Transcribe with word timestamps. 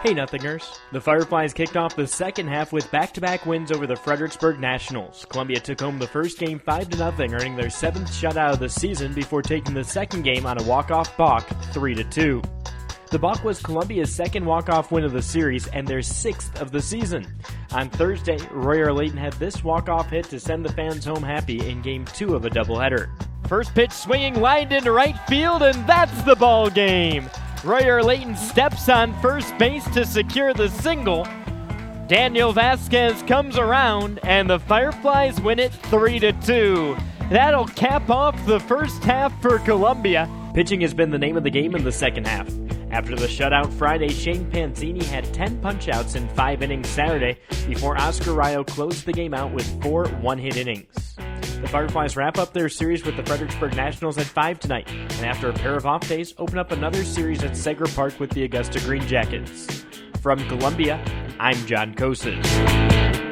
Hey 0.00 0.14
Nothingers. 0.14 0.78
The 0.92 1.00
Fireflies 1.00 1.52
kicked 1.52 1.76
off 1.76 1.96
the 1.96 2.06
second 2.06 2.46
half 2.46 2.72
with 2.72 2.88
back-to-back 2.92 3.46
wins 3.46 3.72
over 3.72 3.84
the 3.84 3.96
Fredericksburg 3.96 4.60
Nationals. 4.60 5.26
Columbia 5.28 5.58
took 5.58 5.80
home 5.80 5.98
the 5.98 6.06
first 6.06 6.38
game 6.38 6.60
5 6.60 6.90
to 6.90 6.98
nothing, 6.98 7.34
earning 7.34 7.56
their 7.56 7.68
seventh 7.68 8.08
shutout 8.08 8.52
of 8.52 8.60
the 8.60 8.68
season 8.68 9.12
before 9.12 9.42
taking 9.42 9.74
the 9.74 9.82
second 9.82 10.22
game 10.22 10.46
on 10.46 10.56
a 10.60 10.62
walk-off 10.62 11.16
balk 11.16 11.48
3 11.72 11.96
to 11.96 12.04
2. 12.04 12.40
The 13.10 13.18
balk 13.18 13.42
was 13.42 13.60
Columbia's 13.60 14.14
second 14.14 14.46
walk-off 14.46 14.92
win 14.92 15.02
of 15.02 15.10
the 15.10 15.20
series 15.20 15.66
and 15.66 15.86
their 15.86 16.02
sixth 16.02 16.60
of 16.60 16.70
the 16.70 16.80
season. 16.80 17.26
On 17.72 17.90
Thursday, 17.90 18.38
Royer 18.52 18.92
Layton 18.92 19.18
had 19.18 19.32
this 19.34 19.64
walk-off 19.64 20.10
hit 20.10 20.26
to 20.26 20.38
send 20.38 20.64
the 20.64 20.72
fans 20.74 21.06
home 21.06 21.24
happy 21.24 21.68
in 21.68 21.82
game 21.82 22.04
two 22.04 22.36
of 22.36 22.44
a 22.44 22.50
doubleheader. 22.50 23.10
First 23.48 23.74
pitch 23.74 23.90
swinging 23.90 24.40
lined 24.40 24.72
into 24.72 24.92
right 24.92 25.18
field, 25.26 25.62
and 25.62 25.88
that's 25.88 26.22
the 26.22 26.36
ball 26.36 26.70
game. 26.70 27.28
Royer 27.64 28.02
Layton 28.02 28.36
steps 28.36 28.88
on 28.88 29.20
first 29.20 29.56
base 29.58 29.84
to 29.90 30.06
secure 30.06 30.54
the 30.54 30.68
single. 30.68 31.24
Daniel 32.06 32.54
Vazquez 32.54 33.26
comes 33.26 33.58
around, 33.58 34.20
and 34.22 34.48
the 34.48 34.60
Fireflies 34.60 35.40
win 35.40 35.58
it 35.58 35.72
3 35.72 36.20
to 36.20 36.32
2. 36.32 36.96
That'll 37.30 37.66
cap 37.66 38.08
off 38.10 38.46
the 38.46 38.60
first 38.60 39.02
half 39.02 39.42
for 39.42 39.58
Columbia. 39.58 40.30
Pitching 40.54 40.80
has 40.82 40.94
been 40.94 41.10
the 41.10 41.18
name 41.18 41.36
of 41.36 41.42
the 41.42 41.50
game 41.50 41.74
in 41.74 41.82
the 41.82 41.92
second 41.92 42.26
half. 42.26 42.48
After 42.90 43.16
the 43.16 43.26
shutout 43.26 43.72
Friday, 43.72 44.08
Shane 44.08 44.50
Panzini 44.50 45.02
had 45.02 45.32
10 45.34 45.60
punchouts 45.60 46.16
in 46.16 46.28
five 46.28 46.62
innings 46.62 46.88
Saturday 46.88 47.38
before 47.66 48.00
Oscar 48.00 48.32
Rayo 48.32 48.64
closed 48.64 49.04
the 49.04 49.12
game 49.12 49.34
out 49.34 49.52
with 49.52 49.82
four 49.82 50.06
one 50.08 50.38
hit 50.38 50.56
innings. 50.56 51.07
The 51.68 51.72
Fireflies 51.72 52.16
wrap 52.16 52.38
up 52.38 52.54
their 52.54 52.70
series 52.70 53.04
with 53.04 53.18
the 53.18 53.22
Fredericksburg 53.24 53.76
Nationals 53.76 54.16
at 54.16 54.24
5 54.24 54.58
tonight, 54.58 54.90
and 54.90 55.26
after 55.26 55.50
a 55.50 55.52
pair 55.52 55.74
of 55.74 55.84
off 55.84 56.08
days, 56.08 56.32
open 56.38 56.56
up 56.56 56.72
another 56.72 57.04
series 57.04 57.44
at 57.44 57.50
Segra 57.50 57.94
Park 57.94 58.18
with 58.18 58.30
the 58.30 58.44
Augusta 58.44 58.80
Green 58.80 59.06
Jackets. 59.06 59.84
From 60.22 60.38
Columbia, 60.48 60.98
I'm 61.38 61.58
John 61.66 61.94
Kocsis. 61.94 63.27